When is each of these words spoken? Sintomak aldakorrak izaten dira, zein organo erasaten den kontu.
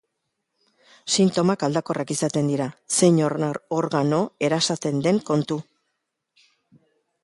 Sintomak 1.15 1.65
aldakorrak 1.67 2.15
izaten 2.17 2.49
dira, 2.53 2.69
zein 3.01 3.21
organo 3.83 4.25
erasaten 4.51 5.09
den 5.09 5.25
kontu. 5.33 5.63